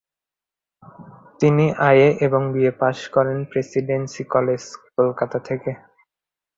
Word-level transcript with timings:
তিনি 1.39 1.65
আইএ 1.81 2.09
এবং 2.25 2.41
বিএ 2.53 2.71
পাশ 2.81 2.97
করেন 3.07 3.37
প্রেসিডেন্সি 3.51 4.23
কলেজ, 4.33 4.63
কলকাতা 4.95 5.37
থেকে। 5.47 5.71